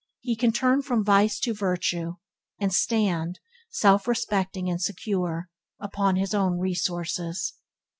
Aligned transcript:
He 0.21 0.35
can 0.35 0.51
turn 0.51 0.81
from 0.81 1.05
vice 1.05 1.39
to 1.41 1.53
virtue, 1.53 2.15
and 2.59 2.73
stand, 2.73 3.39
self 3.69 4.07
respecting 4.07 4.67
and 4.67 4.81
secure, 4.81 5.47
upon 5.79 6.15
his 6.15 6.33
own 6.33 6.57
resources. 6.57 7.53